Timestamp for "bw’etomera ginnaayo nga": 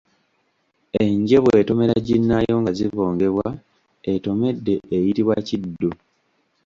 1.43-2.71